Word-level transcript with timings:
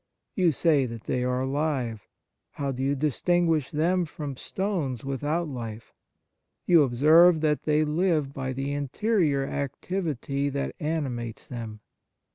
You 0.35 0.51
say 0.51 0.87
that 0.87 1.03
they 1.03 1.23
are 1.23 1.41
alive. 1.41 2.07
How 2.53 2.71
do 2.71 2.81
you 2.81 2.95
distinguish 2.95 3.69
them 3.69 4.05
from 4.05 4.35
stones 4.35 5.05
with 5.05 5.23
out 5.23 5.47
life? 5.47 5.93
You 6.65 6.81
observe 6.81 7.41
that 7.41 7.65
they 7.65 7.85
live 7.85 8.33
by 8.33 8.53
the 8.53 8.71
interior 8.71 9.45
activity 9.45 10.49
that 10.49 10.73
animates 10.79 11.47
them. 11.47 11.81